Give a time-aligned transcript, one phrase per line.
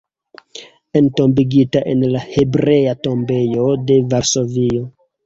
[0.99, 4.91] Entombigita en la Hebrea tombejo de Varsovio.